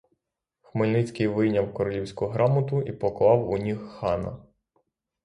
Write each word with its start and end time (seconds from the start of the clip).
Хмельницький 0.61 1.27
вийняв 1.27 1.73
королівську 1.73 2.27
грамоту 2.27 2.81
і 2.81 2.91
поклав 2.91 3.49
у 3.49 3.57
ніг 3.57 3.87
хана. 3.87 4.37